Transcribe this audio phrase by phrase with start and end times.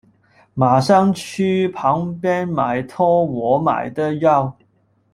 [0.55, 4.57] 马上去旁边买托我买的药